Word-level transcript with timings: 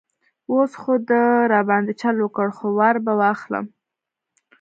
اوس 0.51 0.71
خو 0.81 0.93
ده 1.09 1.23
را 1.51 1.61
باندې 1.69 1.93
چل 2.01 2.15
وکړ، 2.21 2.47
خو 2.57 2.65
وار 2.77 2.95
به 3.05 3.13
اخلم. 3.33 3.65